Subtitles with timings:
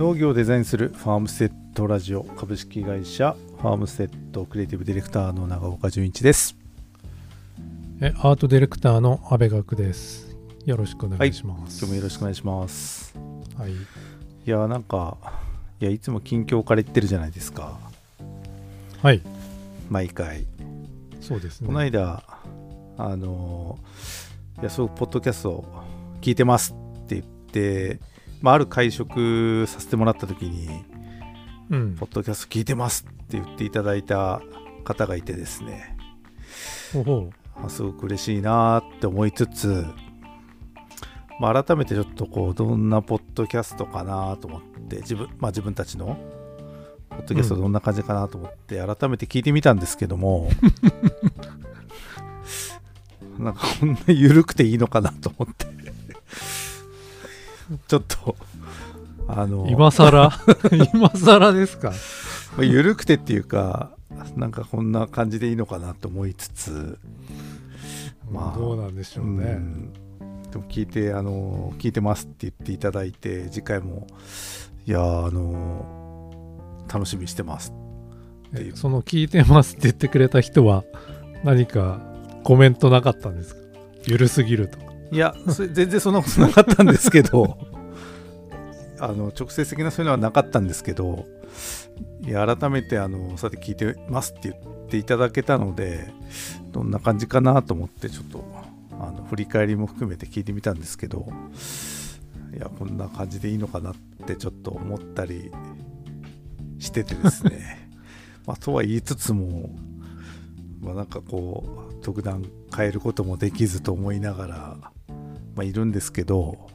[0.00, 6.56] 農業をデザインするファームステッドラジオ株式会社ファームステッドクリエイティブディレクターの長岡純一です。
[8.00, 10.34] えアートディレクターの阿部学です。
[10.64, 13.14] よろしくお願いします、今日もよろしくお願いします。
[13.58, 13.72] はい。
[13.72, 13.76] い
[14.46, 15.18] やなんか
[15.82, 17.78] いやいつも近況から言ってるじゃないですか。
[19.02, 19.20] はい、
[19.90, 20.46] 毎回。
[21.20, 21.66] そうですね。
[21.66, 22.24] この間
[22.96, 23.78] あの
[24.62, 25.62] いやそうポッドキャスト
[26.22, 28.00] 聞いてますって言って、
[28.40, 30.84] まあ、ある会食させてもらった時に
[31.70, 31.94] うん。
[31.94, 34.42] ポッドキャスト聞いてますって言っていただいた
[34.84, 35.96] 方がいてですね。
[37.62, 39.84] あすごく嬉しいなって思いつつ、
[41.38, 46.18] まあ、改めてちょっとこうどんなポッドキャストかなと思って自分,、まあ、自分たちの
[47.10, 50.50] ポッドキャストどんな感じかなと思って改めて聞いてみたんですけども
[53.38, 55.66] なんかこんな緩くていいのかなと思って
[57.88, 58.36] ちょっと
[59.28, 60.30] あのう今更？
[60.92, 61.90] 今更ですか？
[62.56, 63.90] まあ緩くてっていうか
[64.36, 66.98] なんかこんな感じでいいのかなと思いつつ
[68.30, 69.92] まあどうなんでしょううね、ん。
[70.50, 74.06] でも聞いてあの聞いてますって言っていただいて次回も
[74.86, 75.86] いやーあの
[76.92, 77.72] 楽しみにしてます
[78.48, 78.72] っていう。
[78.72, 80.82] えその聞いてますって言ってくれた人は
[81.44, 82.00] 何か
[82.42, 83.60] コメントなかったんですか？
[84.06, 84.78] ゆるすぎると。
[84.78, 85.34] かいや
[85.72, 87.58] 全然そんなことなかったんですけど
[89.00, 91.26] あの直接的なそういうのはなかったんですけど
[92.22, 96.12] いや改めてあのさて聞いてますって言っていただけたので
[96.70, 98.44] どんな感じかなと思ってちょっと
[99.00, 101.26] あの振り返りも含めて聞いてみたんですけど
[102.54, 103.94] いやこんな感じでいいのかなっ
[104.26, 105.50] てちょっと思ったり
[106.78, 107.88] しててですね。
[108.46, 109.70] まあとは言いつつも
[110.80, 114.76] まあなんかこう特段変えることもできずと思いながら、
[115.54, 116.68] まあ、いるんですけど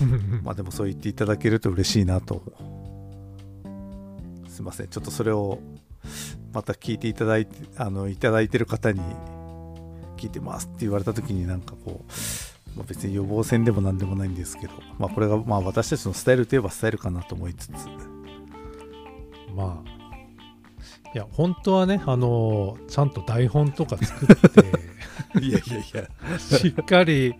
[0.42, 2.42] まあでもそう言っていただけると嬉しいなと。
[4.48, 4.88] すいません。
[4.88, 5.60] ちょっとそれを
[6.52, 9.00] また聞いていただいてあのいただいてる方に
[10.16, 17.72] 聞いてますって言われた時になんかこう、まあ、別に予防線でも何でもないんですけど、 まあ、これがまあ私たちのスタイルといえばスタイルかなと思いつつ。
[19.54, 19.96] まあ
[21.14, 24.62] いや本当はねあのちゃんと台本とか作って
[25.40, 25.84] いやいやい
[26.32, 26.38] や。
[26.38, 27.34] しっかり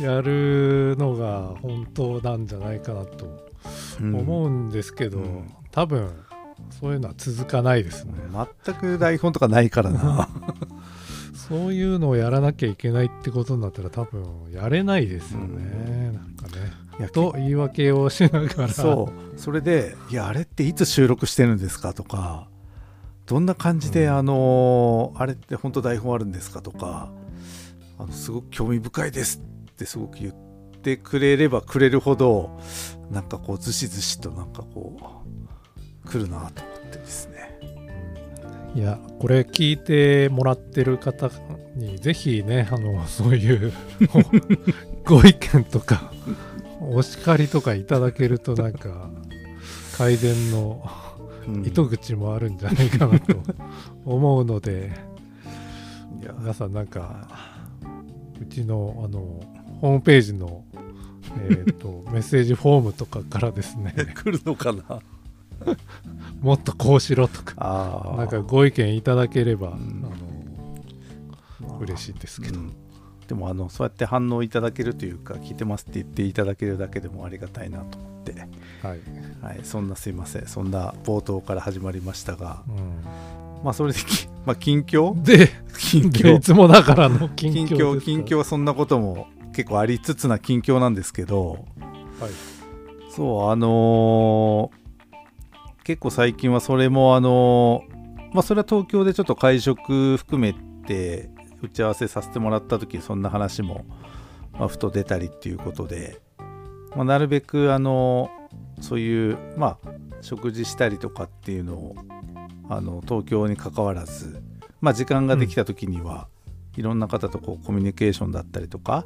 [0.00, 3.26] やるのが本当なんじゃないかなと
[4.00, 5.54] 思うんですけど、うん。
[5.70, 6.10] 多分
[6.80, 8.14] そういうのは続かないですね、
[8.64, 10.28] 全く台本とかないからな。
[11.34, 17.08] そういうのをやらなきゃいけないってことになったら多分やれないですよね、なんかね。
[17.08, 18.68] と言い訳をしながら。
[18.68, 19.40] そう。
[19.40, 22.48] それで「いやあれっていつ収録してるんですか?」とか
[23.26, 24.16] 「どんな感じで、うん。
[24.16, 27.10] あのあれって本当台本あるんですか?」とか
[28.00, 30.34] あの「すごく興味深いです」ってすごく言っ
[30.82, 32.58] てくれればくれるほど
[33.10, 35.22] なんかこうずしずしとなんかこ
[36.04, 37.40] う来るなと思ってですね。
[38.74, 41.28] いやこれ聞いてもらってる方
[41.74, 43.72] にぜひねあのそういう
[45.04, 46.12] ご意見とか
[46.80, 49.10] お叱りとかいただけるとなんか
[49.98, 50.88] 改善の
[51.48, 51.66] うん。
[51.66, 53.36] 糸口もあるんじゃないかなと
[54.04, 54.92] 思うので
[56.22, 56.34] いや。
[56.38, 57.49] 皆さんなんか
[58.40, 59.40] うちのあの
[59.80, 60.64] ホームページの、
[61.38, 65.00] えー、と メッセージフォームとかからですね 来るのかな？
[66.40, 69.70] もっとこうしろとかなんかご意見いただければ、ん。
[69.70, 70.10] あの
[71.80, 72.72] 嬉しいですけど、うん。
[73.28, 78.32] でもあのそうやって反応いただけるというか聞いてますって言っていただけるだけでもありがたいなと思って、
[78.82, 79.00] はい、
[79.42, 80.46] はい、そんなすいません。
[80.46, 82.62] そんな冒頭から始まりましたが。
[82.68, 85.14] うまあそれでき、まあ、近況？
[85.14, 85.50] ん、で
[85.90, 91.64] 近でい況つもながらの近況近況近況はそんなことも結構ありつつな近況なんですけど。
[92.20, 92.30] はい。
[93.10, 94.80] そうあのー
[95.82, 100.54] 結構最近はそれもあのーまあそれは東京でちょっと会食含め
[100.86, 101.30] て
[101.62, 103.84] 打ち合わせさせてもらった時そんな話も、
[104.52, 106.20] まあ、ふと出たりっていうことで、
[106.94, 108.30] まあ、なるべくあの
[108.80, 109.88] そういうまあ
[110.20, 111.96] 食事したりとかっていうのを
[112.68, 114.40] あの東京に関わらず、
[114.80, 116.28] まあ、時間ができた時には、
[116.76, 119.04] いろんな方とこうコミュニケーションだったりとか、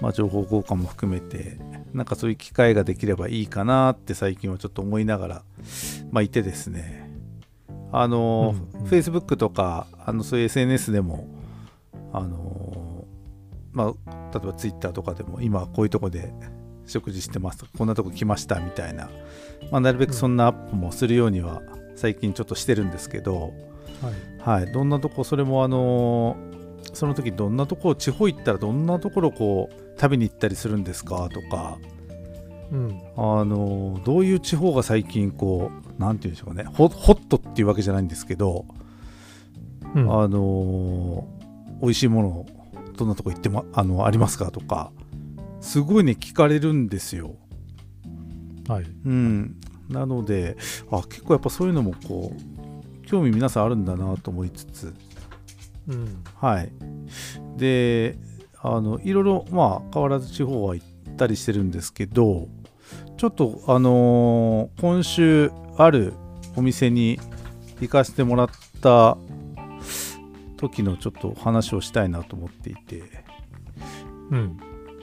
[0.00, 1.58] まあ、情報交換も含めて
[1.94, 5.42] なんかそういう機会ができればいいかなって最近はちょっと思いながら、
[6.10, 7.10] まあ、いてですね。
[7.92, 8.86] あの、うんうん。
[8.86, 11.26] Facebook とかあのそういう SNS でも
[12.12, 13.04] あの
[13.72, 16.32] まあ例えば Twitter とかでも今こういうとこで
[16.86, 19.10] 食事してますこんなとこ来ましたみたいな、
[19.70, 21.62] まあ、なるべくそんなアップもするようには
[21.96, 23.54] 最近ちょっとしてるんですけど、
[24.02, 24.62] はい。
[24.62, 26.36] はい、どんなとこそれもあの
[26.92, 31.28] その時どんなとこ地方行ったらどんなところこう食べに行ったりするんですか？
[31.32, 31.78] とか。
[32.70, 33.00] うん。
[33.16, 36.68] あのどういう地方が最近こうなんていうんでしょうかね。
[36.72, 38.66] ホホットっていうわけじゃないんですけど、
[39.94, 40.22] うん。
[40.22, 41.26] あの
[41.80, 42.46] 美味しいもの
[42.96, 44.50] どんなとこ行ってもあのありますか？
[44.50, 44.90] とか。
[45.60, 47.34] すごいね聞かれるんですよ。
[48.68, 48.84] はい。
[49.04, 49.56] うん、
[49.88, 50.56] なので
[50.90, 52.55] あ結構やっぱそういうのもこう
[53.06, 54.94] 興味皆さんあるんだなと思いつつ。
[55.88, 56.24] うん。
[56.34, 56.72] はい。
[57.56, 58.18] で
[58.60, 62.48] あのいろいろまあ変わらず地方は行ったりしてるんですけど
[63.16, 66.14] ちょっとあのー今週ある
[66.56, 67.18] お店に
[67.80, 68.48] 行かせてもらっ
[68.80, 69.16] た
[70.56, 73.02] 時のちょっと話をしたいなと思っていて。
[74.30, 74.60] うん。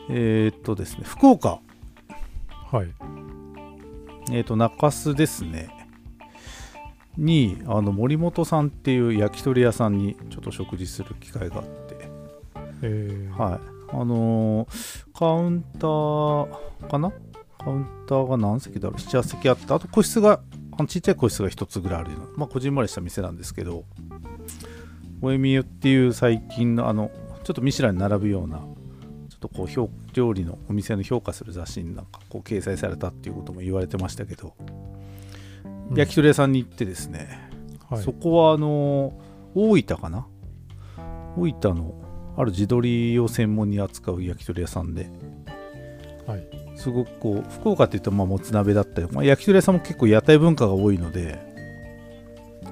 [0.09, 1.59] えーっとですね福岡。
[2.71, 2.87] はい。
[4.31, 5.82] えー、と中洲ですね
[7.17, 12.09] にあの森本さんっていう焼き鳥屋さんにちょっと食事する機会があって、
[12.81, 13.37] えー。
[13.37, 13.59] はい。
[13.89, 17.11] あのーカウンターかな？
[17.59, 23.83] カウンターが何席だろう？78席あってあと個室があのちっちゃい個室が1つぐらいあるようなまあこじんまりした店なんですけど
[25.21, 27.11] おえみゆっていう最近のあの
[27.43, 28.65] ちょっとミシュランに並ぶようなちょ
[29.35, 34.82] っとこう評料理のお店の評価する雑誌になんかこう掲載されたっていうことも言われてましたけど、うん
[35.95, 37.49] 焼き鳥屋さんに行ってですね、
[37.89, 38.03] はい。
[38.03, 39.19] そこはあの
[39.55, 40.27] 大分かな？
[41.37, 41.93] 大分の
[42.37, 45.09] ある地鶏を専門に扱う焼き鳥屋さんで
[46.25, 46.47] はい。
[46.75, 51.39] すごくこう福岡っていうとまあもつ鍋だったり、まあ、焼き鳥屋さんも結構屋台文化が多いので、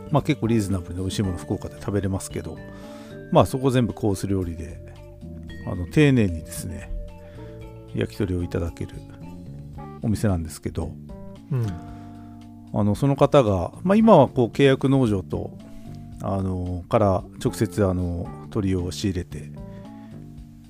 [0.09, 2.57] まあ、結構リーズナブルで美味しいもの福岡で食べれますけど
[3.31, 4.79] まあそこ全部コース料理で
[5.67, 6.91] あの丁寧にですね
[7.93, 8.95] 焼き鳥をいただける
[10.01, 10.91] お店なんですけど
[11.51, 11.90] うん
[12.73, 15.57] あのその方が、まあ、今はこう契約農場と
[16.21, 19.51] あのから直接あの鳥を仕入れて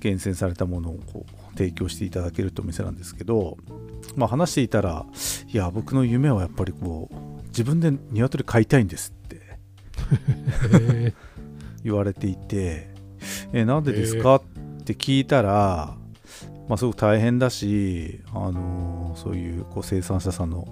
[0.00, 3.56] 厳選されたものをこう提供していただけるとお店なんですけど、
[4.16, 5.06] まあ、話していたら
[5.52, 9.40] いや僕の夢はやっぱりこう自分で鶏飼いたいんですって
[10.72, 11.14] え
[11.84, 12.90] 言われていて
[13.52, 14.42] 「えなんでですか?」っ
[14.84, 15.96] て聞いたら、
[16.68, 20.66] まあ、すごく大変だし、あのそういうこう生産者さんの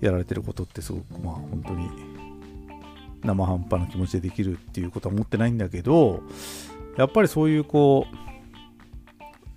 [0.00, 1.88] やられてることってすごくまあ本当に
[3.22, 6.22] 生半端な気持ちでできるっていうことは思ってないんだけど
[6.96, 8.30] やっぱりそういうこう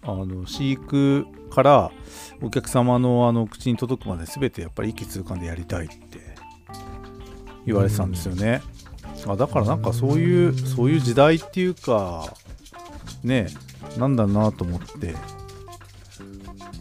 [0.05, 1.91] あの飼育から
[2.41, 6.35] お客様のあの口に届くまで全てやっぱり一気通貫でやりたいって
[7.65, 8.61] 言われてたんですよね。
[9.25, 12.33] あだからなんかそういうそういう時代っていうか
[13.23, 13.47] ね
[13.97, 15.19] なんだなと思ってだ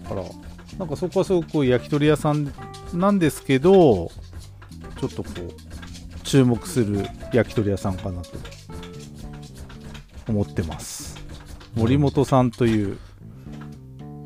[0.08, 0.24] から
[0.78, 2.52] なんかそこはすごく焼き鳥屋さん
[2.92, 4.10] なんですけど
[4.98, 8.30] ちょっとこう注目する焼き鳥屋さんかなと
[10.28, 11.20] 思ってます。
[11.74, 12.98] 森本さんという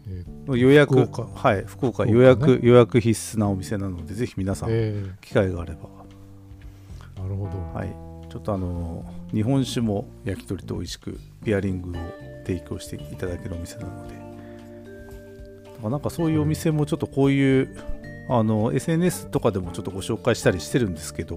[0.09, 1.49] え予約福岡。
[1.49, 5.89] はい福岡予約、予約必須なお店なのでぜひ皆さんえ機会があれば。
[7.23, 7.89] なるほど、はい、
[8.31, 11.93] ちょっとあの日本酒も焼き鳥と美味しくペアリングを
[12.47, 14.26] 提供していただけるお店なのでだ
[15.77, 17.77] からなんかそういうお店もちょっとこういう
[18.29, 21.37] あの SNS とかでもちょっとご紹介したりしてるんですけど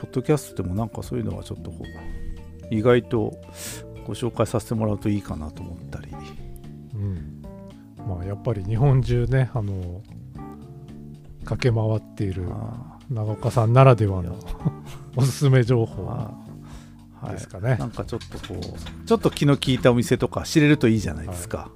[0.00, 3.38] ポッドキャストでもなんかそういうのはちょっとこう意外と
[4.06, 6.08] ご紹介させてもらうといいかなと思ったり。
[6.94, 7.42] うん。
[8.08, 10.02] まあやっぱり日本中ねあの
[11.44, 14.36] 駆け回っているあ長岡さんならではの
[15.14, 16.34] おすすめ情報あ
[17.20, 17.34] はい。
[17.34, 21.70] ですかね、なんかちょっとこうちょっと気の利いたお店とか知れるといいじゃないですか、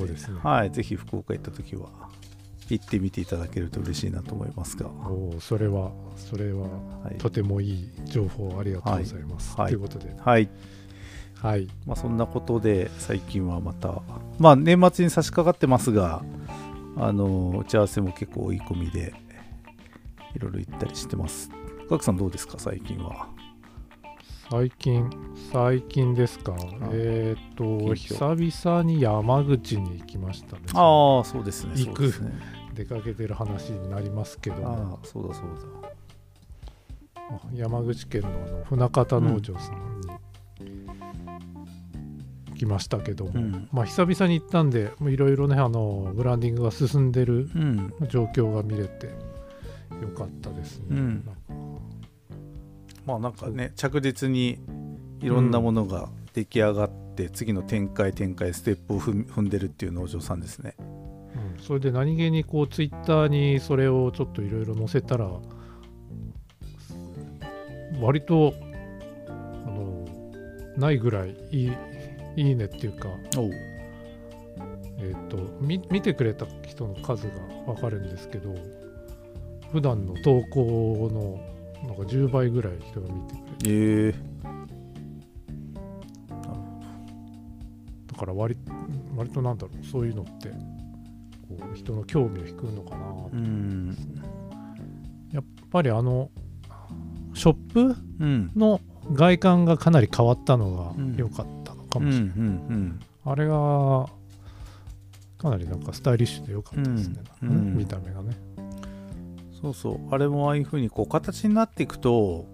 [0.00, 0.38] そうですね。
[0.42, 1.88] はいぜひ福岡行った時は
[2.68, 4.88] 行ってみていただけると嬉しいなと思いますが。
[4.88, 6.68] おーそれはそれは
[7.02, 9.68] はい、とてもいい情報ありがとうございます、はい。
[9.68, 10.14] ということで。
[10.18, 10.48] はい。
[11.42, 11.68] はい。
[11.86, 14.02] まあ、そんなことで最近はまた
[14.38, 16.22] まあ年末に差し掛かってますが
[16.96, 19.14] あの打ち合わせも結構追い込みで
[20.34, 21.50] いろいろ行ったりしてます。
[21.88, 23.28] ガクさんどうですか最近は？
[24.50, 25.08] 最近
[25.52, 26.56] 最近ですか？
[26.90, 30.62] えっ、と近久々に山口に行きましたね。
[30.74, 32.02] ああそうですね行く。
[32.02, 32.10] ね。
[32.74, 34.68] 出かけてる話になりますけども。
[34.68, 35.44] ああそうだそう
[37.30, 37.38] だ。
[37.54, 40.00] 山口県のあの船方農場さん
[42.50, 43.68] に来ましたけども、うん。
[43.72, 47.92] まあ久々に行ったんでいろいろねあのブランディングが進んでるうん。
[48.08, 49.06] 状況が見れて
[50.02, 51.24] よかったですね、うん。
[51.24, 51.39] なんか
[53.10, 54.60] まあなんかね着実に
[55.20, 60.76] いろんなものが出来上がって、次の展開展開ステップを踏んでるっていう農場さんですね。
[60.78, 61.62] うん。
[61.62, 65.28] それで何気にこうツイッターにそれをちょっといろいろ載せたら
[68.00, 68.54] 割と
[69.28, 69.32] あ
[69.70, 70.06] の
[70.76, 71.72] ないぐらいいい
[72.36, 73.08] いいねっていうか、
[74.98, 77.34] えっ、とみ見てくれた人の数が
[77.66, 78.54] 分かるんですけど
[79.72, 81.40] 普段の投稿の
[81.86, 83.70] なんか10倍ぐらい人が見てくれて。
[83.70, 84.14] ええ。
[88.12, 88.56] だから割
[89.16, 90.50] 割となんだろうそういうのって
[91.48, 93.36] こう人の興味を引くのかな、う
[95.32, 96.30] やっんぱりあの
[97.32, 98.50] ショップうん。
[98.54, 98.80] の
[99.12, 101.12] 外観がかなり変わったのうん。
[101.12, 103.00] が良かったのかもしれない、ん。
[103.24, 104.06] あれが
[105.38, 107.48] かなりなんかスタイリッシュで良かったですね、うん。
[107.48, 107.76] うん。
[107.78, 108.36] 見た目がね、
[109.62, 110.14] そうそう。
[110.14, 112.46] あれもああいうふうにこう形になっていくと、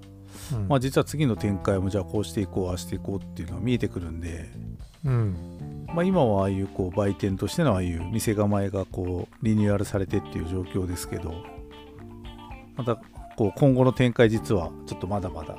[0.52, 0.68] うん。
[0.68, 4.50] まあ、実は次の展開もじゃあこうしていこうああしていこうっていうのが見えてくるんで、
[5.04, 5.86] うん。
[5.94, 11.32] まあ、今はああいうこう売店としてのああいう店構えがこうリニューアルされてっていう状況ですけど
[12.76, 12.96] また
[13.36, 15.56] こう今後の展開実はちょっとまだまだ、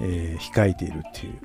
[0.00, 1.40] えー控えているっていう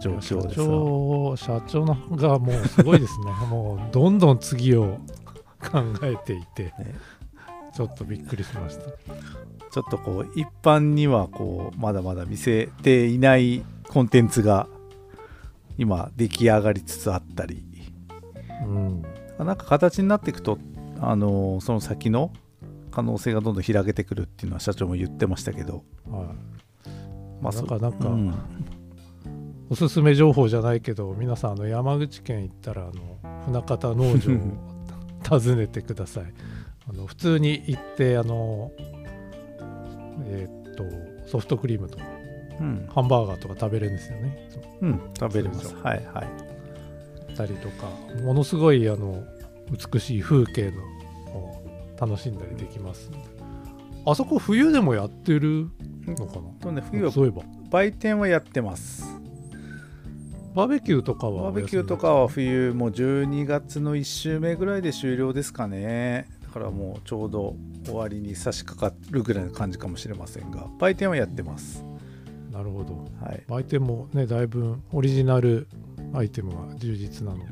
[0.00, 0.60] 状況社です。
[0.60, 3.32] が長社長のがもうすごいですね。
[3.50, 4.98] もうどんどん次を
[5.60, 6.94] 考えていて、ね
[7.78, 8.90] ちょっとびっくりしました。
[9.70, 14.66] ちょっとこう一般にはこうまだまだ見せていないコンテンツが
[15.76, 17.62] 今出来上がりつつあったり。
[18.64, 19.02] うん。
[19.38, 20.58] なんか形になっていくと、
[21.00, 22.32] あのーその先の
[22.90, 26.94] 可能性がどんどん開けてくるっていうのは社長も言ってましたけど、はい。
[27.40, 28.34] まあ、そなんかなんかうん。
[29.70, 34.38] おすすめ情報じゃないけど皆さんあの山口県行ったらあの船形農場を
[35.40, 36.24] 訪ねてください
[36.88, 38.72] あの普通に行ってあの
[40.26, 40.84] えーっと
[41.28, 42.04] ソフトクリームとか
[42.60, 42.88] うん。
[42.92, 44.48] ハンバーガーとか食べれるんですよね。
[44.80, 45.74] うん、食べれます。
[45.76, 47.34] はいはい。
[47.34, 47.86] たりとか
[48.22, 49.24] ものすごいあの
[49.70, 50.82] 美しい風景の
[51.38, 51.62] を
[52.00, 53.10] 楽しんだりできます。
[54.06, 55.68] あそこ冬でもやってる
[56.06, 57.42] のかとねな冬はそういえば。
[57.70, 59.06] 売店はやってます。
[60.54, 71.84] バーベキューとかはバーベキューとかは冬もう12月の1週目ぐらいで終了ですかねだからもうちょうど終わりに差し掛かるぐらいの感じかもしれませんが売店はやってます。
[72.50, 73.06] なるほど。
[73.22, 75.68] はい、アイテムもねだいぶオリジナル
[76.14, 77.44] アイテムが充実なので、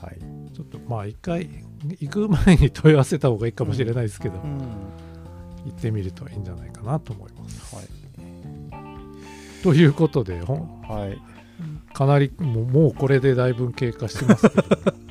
[0.00, 0.54] はい。
[0.54, 1.50] ちょっとまあ一回
[1.98, 4.60] 行く前に問い合わせた方がいいかもしれないですけど、うん。
[5.66, 7.74] 行ってみるといいんじゃないかなと思います。
[7.74, 7.86] はい。
[9.64, 11.92] ということではい。
[11.92, 14.62] かなりもうもうこれでだいぶ経過してますけど。
[14.62, 15.05] は い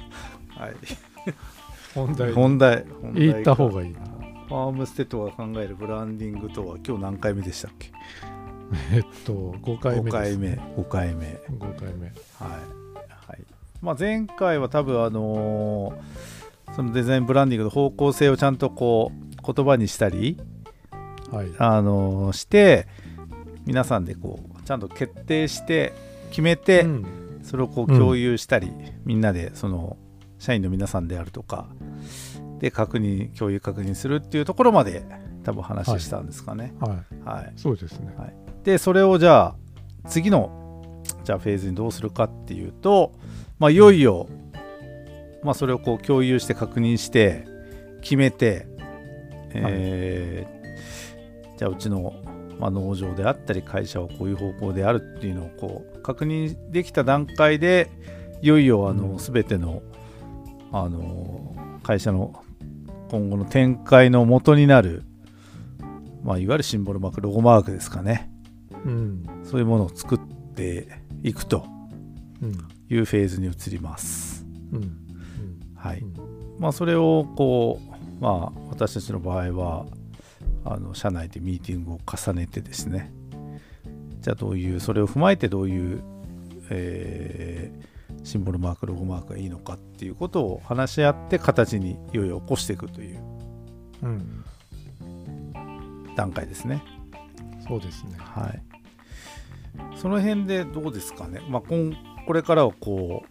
[1.95, 2.27] 本題。
[2.29, 2.85] に本題。
[3.01, 3.99] 本題行った方がいいな。
[3.99, 7.91] ファームステッドが考えるブランディングとは今日何回目でしたっけ？
[8.93, 10.49] えっと5回目5です、回目。
[10.49, 10.59] ね。
[10.77, 11.25] 5回目。
[11.51, 12.05] 5回目。
[12.07, 12.13] はい、
[13.27, 13.43] はい。
[13.81, 16.35] まあ、前回は多分あのー
[16.75, 20.37] そのデザインブランディングの方向性をちゃんとこう言葉にしたり、
[21.31, 21.47] はい。
[21.59, 22.87] あのーして
[23.65, 25.93] 皆さんでこうちゃんと決定して
[26.31, 27.05] 決めて、うん。
[27.43, 28.71] それをこう共有したり、
[29.05, 29.97] みんなでその
[30.45, 31.67] 社員の皆さんであるとか
[32.59, 35.03] で確認共有確認するっていうところまで
[35.43, 36.73] 多分話したんですかね。
[36.79, 37.27] はい。
[37.27, 38.13] はい、そうですね。
[38.63, 39.55] でそれをじゃあ
[40.07, 43.13] 次のじゃあフェーズにどうするかっていうと、
[43.59, 44.27] まあ、いよいよ、
[45.43, 47.47] まあ、それをこう共有して確認して
[48.01, 48.67] 決めて、
[49.53, 50.55] えー
[51.57, 52.13] じゃあうちの、
[52.59, 57.89] まあ、農場であったり会社はこういう方向であるっていうのをこう確認できた段階で
[58.41, 59.81] いよいよあの、うん全ての
[60.77, 62.43] あの会社の
[63.09, 65.03] 今後の展開の元になる、
[66.21, 68.29] まあ、いわゆるシンボルマークロゴマークですかね
[68.83, 69.25] うん。
[69.45, 70.19] そういうものを作っ
[70.53, 70.89] て
[71.23, 71.65] いくと
[72.41, 72.51] うん。
[72.89, 74.45] いうフェーズに移ります。
[74.73, 74.77] うん。
[74.77, 74.91] うん
[75.75, 75.99] はい。
[75.99, 76.13] うん
[76.59, 79.85] まあそれをこうまあ私たちの場合は
[80.65, 83.13] あの社内でミーティングを重ねてですね
[84.21, 86.03] じゃあどういうそれを踏まえてどういう、
[86.69, 93.19] えーシンボルマークロゴマークがいいのかっていうことを話し合って形にいよいよ起こしていくという
[94.03, 94.45] うん。
[96.15, 96.83] 段階ですね。
[97.67, 98.15] そうですね。
[98.17, 98.61] はい。
[99.95, 101.41] その辺でどうですかね。
[101.49, 101.95] まあ、こん
[102.25, 103.23] これからはこ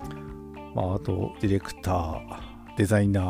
[0.00, 3.24] う、まあ、あとディレクター、デザイナー、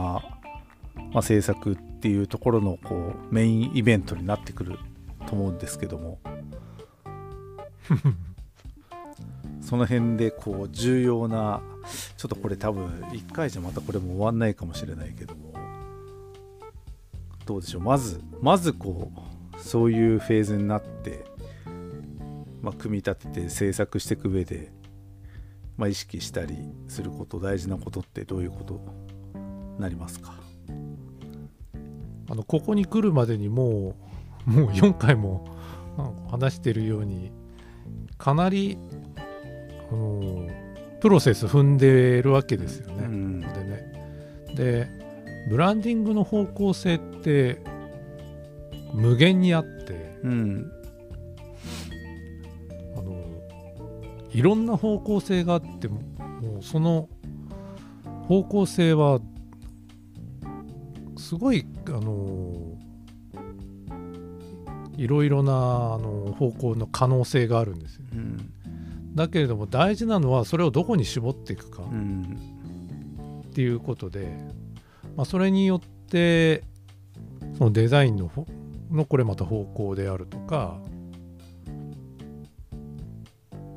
[1.13, 4.79] まあ、制作っていうところのこうメインイベントになってくる
[5.27, 6.19] と思うんですけども、
[9.65, 11.63] その辺でこう重要な、
[12.17, 15.55] ちょっとこれ多分1回じゃまたこれも終わんないかもしれないけども、
[17.47, 17.83] どうでしょう。
[17.83, 19.11] まず、まずこ
[19.57, 21.25] う、そういうフェーズになって、
[22.63, 24.71] まあ、組み立てて制作していく上で、
[25.77, 26.57] まあ、意識したり
[26.89, 28.81] すること大事なことってどういうこと
[29.35, 30.35] になりますか？
[32.31, 33.97] あのここに来るまでにも
[34.47, 35.57] うもう4回も
[36.31, 37.33] 話してるように
[38.17, 38.79] かなり、
[39.95, 40.49] あの
[40.99, 43.05] プロセス踏んでるわけですよね。
[43.05, 43.41] うん。
[43.41, 43.93] でね。
[44.57, 44.89] で
[45.49, 47.63] ブランディングの方向性って
[48.93, 50.73] 無限にあってうん。
[52.97, 53.23] あの
[54.33, 56.01] いろんな方向性があっても
[56.43, 57.09] もうその
[58.27, 59.21] 方向性は
[61.17, 62.57] すごいあの
[64.97, 65.57] いろいろなあ
[65.99, 68.07] の方向の可能性があるんですよ。
[68.13, 68.51] うん
[69.15, 72.39] だけれども大事なのはそれをどこに絞っていくかうん。
[73.47, 74.37] っていうことで、
[75.17, 76.65] まあ、それによって
[77.57, 78.47] そのデザインのほ
[78.91, 80.81] のこれまた方向であるとか、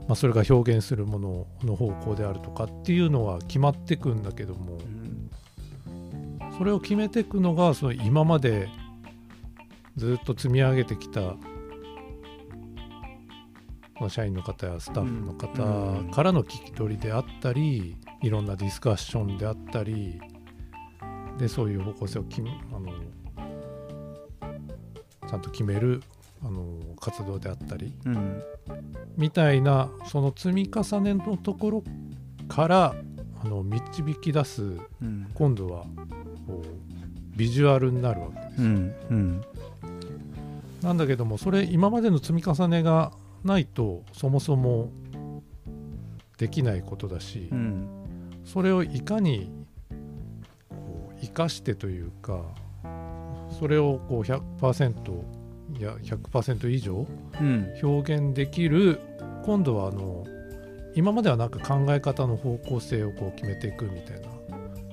[0.08, 4.79] まあ、それが表現するものの方向であるとかっていうのは決まってくんだけども
[6.58, 8.67] それを決めていくのがその今まで
[9.96, 11.36] ずっと積み上げてきた、
[14.00, 20.20] まあ、社員の方やスタッフの方からの聞き取りであったり、いろんなディスカッションであったり
[21.38, 22.92] でそういう方向性を決めあの
[25.27, 26.01] ちゃんと決める
[26.44, 28.44] あの活動であったりうん。
[29.18, 31.84] みたいなその積み重ねのところ
[32.48, 32.96] から
[33.44, 35.30] あの導き出すうん。
[35.34, 35.86] 今度は
[36.48, 38.62] こうビジュアルになるわけです。
[38.62, 38.96] うん。
[39.10, 39.44] うん。
[40.82, 43.12] なんだけどもそれ今までの積み重ねが
[43.48, 44.92] ないとそもそも
[46.38, 47.88] できないことだし、うん
[48.46, 49.51] それをいかに
[50.70, 52.46] こう生かしてというか
[53.60, 55.22] それをこう100%
[55.77, 57.06] いや100%以上
[57.42, 59.01] うん表現できる
[59.44, 60.25] 今度はあの
[60.96, 64.30] 今まではなんか考え方の方向性をこう決めていくみたいな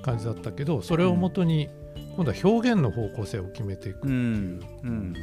[0.03, 1.69] 感じだったけどそれをもとに
[2.17, 4.61] 今度は表現の方向性を決めていくってういうん。
[4.83, 5.15] うん。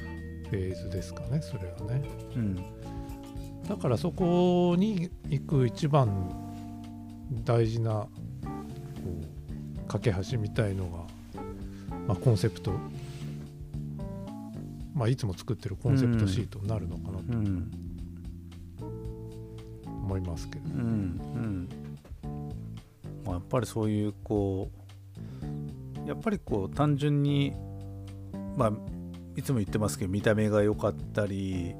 [0.49, 2.01] フェーズですかねそれはね。
[2.35, 2.63] うん
[3.71, 6.29] だからそこに行く一番
[7.45, 8.05] 大事な
[9.87, 11.41] 架け橋みたいのが、
[12.05, 12.73] まあ、コンセプト、
[14.93, 17.71] まあ、いつも作ってるコンセプトシートになるのかなとうん。
[19.85, 20.83] 思いますけど、うんう
[21.39, 21.69] ん。
[23.23, 24.69] まあ、やっぱりそういうこ
[26.05, 27.53] うやっぱりこう単純に
[28.57, 28.71] まあ
[29.37, 31.73] いつも言ってますけど見た目が良かったり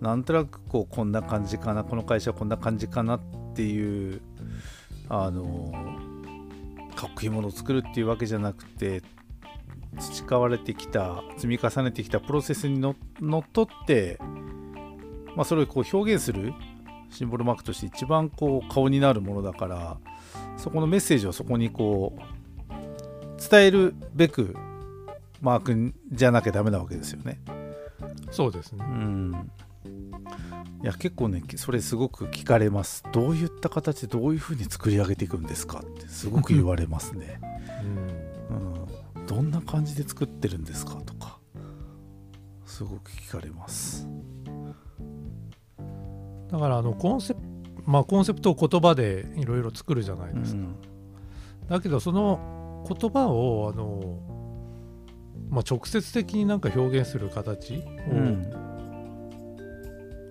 [0.00, 3.20] なんとなくこうこんな感じかなこの会社はこんな感じかなっ
[3.54, 4.20] ていう
[5.08, 5.72] あの
[6.94, 9.02] かっこいいものを作るっていうわけじゃなくて
[9.98, 14.18] 培われてきた積み重ねてきたプロセスにののっとって、
[15.34, 16.52] まあ、それをこう表現する
[17.10, 19.96] シンボルマークとして一番こう顔になるものだから
[20.56, 24.54] そこのメッセージをそこにこう伝えるべく
[25.40, 27.38] マークじゃなきゃダメなわけですよね。
[28.30, 29.50] そうですねうん
[30.86, 33.02] いや結構ねそれすごく聞かれます。
[33.10, 37.40] どういった形でどういうふうに作り上げていくんですかってすごく言われますね、
[38.50, 39.18] うん。
[39.18, 41.40] うん、どんな感じで作ってるんですかとか
[42.64, 44.06] すごく聞かれます。
[46.52, 47.46] だからあのコンセプト
[47.84, 50.76] まあコンセプトを言葉でいろいろ作るじゃないですか、うん。
[51.68, 54.20] だけどその言葉をあの、
[55.50, 58.55] まあ、直接的になんか表現する形をうん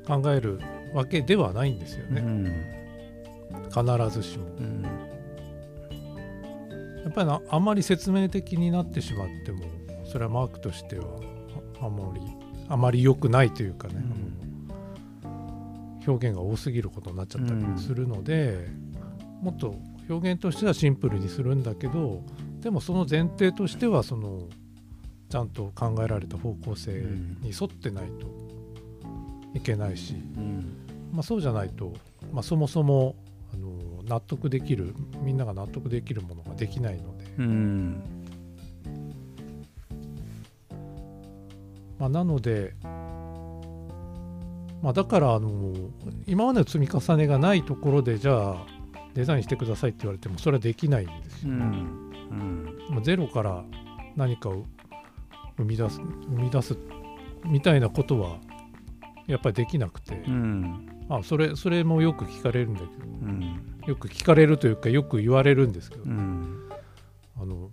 [0.08, 0.60] 考える
[0.94, 2.76] わけではないんですよね、うん
[3.70, 4.46] 必ずしも。
[4.58, 4.84] うん。
[7.04, 9.65] やっぱりなあんまり説明的になってしまっても
[10.06, 11.06] それはマークとしては
[11.80, 12.22] あまり
[12.68, 13.96] あまり良くないというかね、
[15.24, 18.68] あの表現が多すぎることになっちゃったりするので、
[19.41, 19.76] もっと
[20.10, 22.24] 表現としてはシンプルにするんだけど
[22.62, 24.48] でもその前提としてはその
[25.30, 27.04] ちゃんと考えられた方向性
[27.41, 28.28] に沿ってないと
[29.56, 30.86] いけないし、うん。
[31.12, 31.94] まあ、そうじゃないと、
[32.32, 33.15] まあ、そもそも
[33.54, 38.04] あの納得できるみんなが納得できるものができないので、うん。
[41.98, 42.74] まあ、なので、
[44.84, 45.74] まあ、だからあの
[46.28, 48.65] 今までの積み重ねがないところでじゃあ
[49.13, 51.60] デザインしてくださいって言われてもそれはできないんですよ、うん。
[51.60, 52.78] うん。
[52.89, 53.63] まあゼロから
[54.18, 54.65] 何かを
[55.58, 56.78] 生み出す生み出す
[57.46, 58.38] みたいなことは
[59.28, 60.88] やっぱりできなくて、うん。
[61.10, 62.92] あそれそれもよく聞かれるんだけど。
[63.06, 63.62] うん。
[63.86, 66.70] よく聞かれるというかよく言われるんですけど、うん。
[67.38, 67.72] あの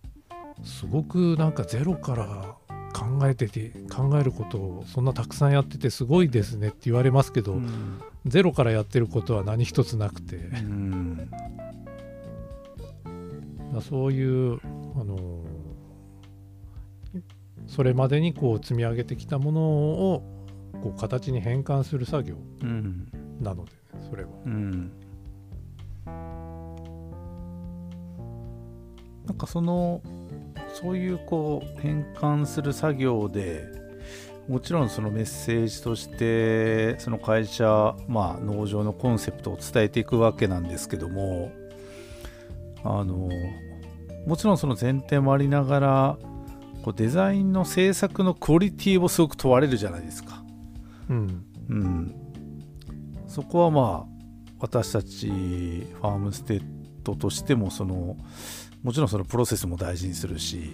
[0.65, 2.57] すごくなんかゼロから
[2.93, 8.01] 考えてて考えることをそんなたくさんやっててすごいですねって言われますけど、うん。
[8.27, 10.39] ゼロからやってることは何一つなくて、
[13.81, 14.61] そういう
[14.95, 15.45] あの
[17.67, 20.32] それまでにこう積み上げてきたものを
[20.83, 23.09] こう形に変換する作業うん
[23.41, 23.79] なので、ね、
[24.11, 24.31] それは。
[24.45, 24.93] うん
[29.27, 30.03] なんかその
[30.75, 33.65] そういうこう変換する作業で
[34.49, 41.53] もちろんそのメッセージとしてその会社まあ農場のコンセプトを伝えていくわけなんですけども
[42.83, 43.31] あの
[44.27, 46.19] もちろんその前提もありながら
[46.83, 50.42] こうデザインの制作のクオリティをすごく問われるじゃないですか。
[51.13, 51.45] うん。
[51.69, 52.15] うん、
[53.29, 54.13] そこはまあ
[54.59, 56.63] 私たちファームステッ
[57.03, 58.17] ドとしてもその
[58.83, 60.73] もちろんそのプロセスも大事にするし、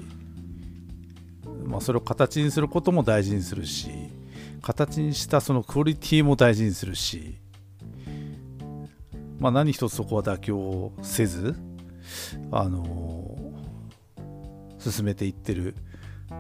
[1.65, 3.91] まあ、それを形にすることも大事にするし
[4.63, 7.39] 形にしたそのクオリティも大事にするし、
[9.39, 11.55] まあ、何一つそこは妥協せず
[12.51, 13.37] あの
[14.79, 15.75] 進めていってる、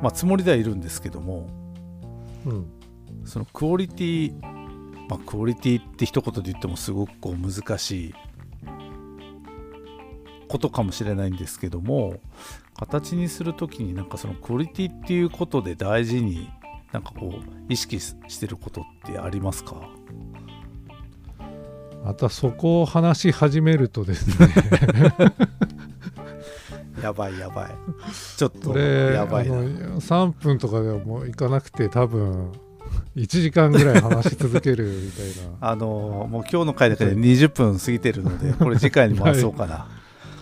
[0.02, 1.48] まあ、つもりではいるんですけども
[2.46, 2.77] うん
[3.25, 4.33] そのクオリティ
[5.09, 8.14] まあクオリティって一言で言ってもすごくこう難しい
[10.49, 12.14] ことかもしれないんですけども
[12.77, 16.49] 形にする時になんかそのクオリティっていうことで大事に
[16.92, 17.33] なんかこう
[17.68, 19.77] 意識ししてることってありますか？
[22.05, 24.49] またそこを話し始めるとですね。
[27.03, 27.71] やばいやばい。
[28.37, 29.59] ちょっとやばいな。
[29.59, 32.53] あの3分とかでもいかなくて多分
[33.18, 35.57] 1時間ぐらい話し続けるみたいな。
[35.68, 39.88] あのもう今日の回だけで20分過ぎてるのでこれ次回に回そうかな。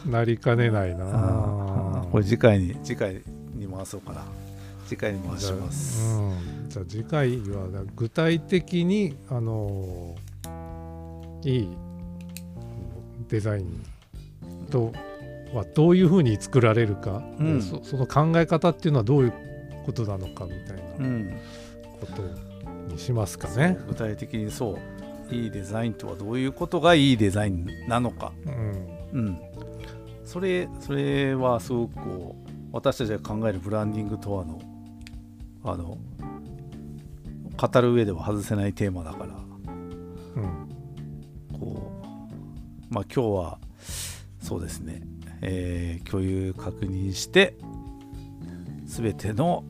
[0.07, 2.07] なりかねないな。
[2.13, 3.23] これ次回に次回
[3.55, 4.25] に回そうかな。
[4.87, 10.15] 次回に回します、うん、じゃあ次回は具体的にあの
[11.45, 11.69] いい
[13.29, 13.85] デザイン
[14.71, 14.93] と
[15.53, 17.63] はどういうふうに作られるか、うん。
[17.63, 19.33] そその考え方っていうのはどういう
[19.85, 21.37] ことなのかみたいなうん。
[22.01, 22.46] こと
[22.87, 23.79] にしますかね。
[23.89, 25.35] 具体的にそう。
[25.35, 28.33] いいデザインとはどういうことがいいデザインなのか。
[28.47, 28.89] うん。
[29.13, 29.41] うん。
[30.25, 34.61] それそれはすごくこう私たちが考えるブランディングとはの
[35.65, 35.99] あの
[37.57, 39.35] 語る上では外せないテーマだから。
[40.37, 40.69] うん。
[41.59, 41.93] こ
[42.91, 43.59] うまあ今日は
[44.41, 45.03] そうですね、
[45.43, 47.57] えー共有確認して
[48.85, 49.65] 全ての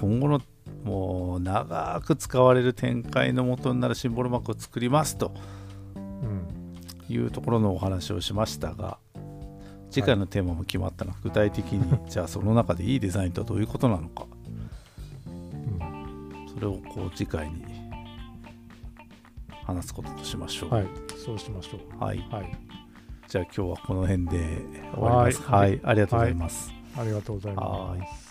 [0.00, 0.40] 今後の
[0.84, 5.32] もう長く使われる展開の元になるシンボルマークを作りますと
[5.94, 6.42] うん。
[7.08, 8.98] いうところのお話をしましたが
[9.90, 14.26] 次回のテーマも決まったのは具体的にじゃあその中でいいデザインとはどういうことなのか。
[15.26, 16.48] うん。
[16.48, 17.62] それをこう次回に
[19.66, 20.70] 話すこととしましょう。
[20.70, 20.86] はい。
[21.22, 22.02] そうしましょう。
[22.02, 22.18] はい。
[22.30, 22.58] はい、
[23.28, 24.38] じゃあ今日はこの辺で
[24.94, 25.42] 終わります。
[25.42, 25.74] は、はい。
[25.74, 25.80] い。
[25.84, 26.72] ありがとうございます。
[26.96, 28.00] ありがとうございます。
[28.00, 28.21] はい